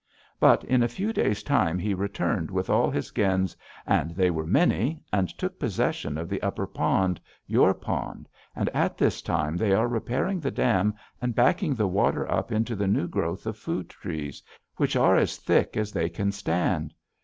But 0.39 0.63
in 0.63 0.81
a 0.81 0.87
few 0.87 1.13
days' 1.13 1.43
time 1.43 1.77
he 1.77 1.93
returned 1.93 2.49
with 2.49 2.71
all 2.71 2.89
his 2.89 3.11
gens, 3.11 3.55
and 3.85 4.15
they 4.15 4.29
are 4.29 4.43
many, 4.47 4.99
and 5.13 5.29
took 5.37 5.59
possession 5.59 6.17
of 6.17 6.27
the 6.27 6.41
upper 6.41 6.65
pond, 6.65 7.21
your 7.45 7.75
pond, 7.75 8.27
and 8.55 8.67
at 8.69 8.97
this 8.97 9.21
time 9.21 9.57
they 9.57 9.73
are 9.73 9.87
repairing 9.87 10.39
the 10.39 10.49
dam 10.49 10.95
and 11.21 11.35
backing 11.35 11.75
the 11.75 11.85
water 11.85 12.27
up 12.31 12.51
into 12.51 12.75
the 12.75 12.87
new 12.87 13.07
growth 13.07 13.45
of 13.45 13.57
food 13.59 13.89
trees, 13.91 14.41
which 14.77 14.95
are 14.95 15.15
as 15.17 15.37
thick 15.37 15.77
as 15.77 15.91
they 15.91 16.09
can 16.09 16.31
stand. 16.31 16.95